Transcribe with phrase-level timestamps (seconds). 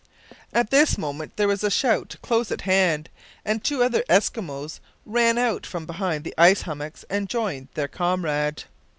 [0.51, 3.07] At this moment there was a shout close at hand,
[3.45, 8.63] and two other Eskimos ran out from behind the ice hummocks and joined their comrade.